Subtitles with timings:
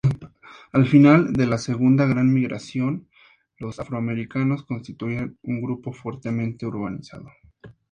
[0.71, 3.07] Al final de la Segunda Gran Migración
[3.59, 7.29] los afroamericanos constituían un grupo fuertemente urbanizado.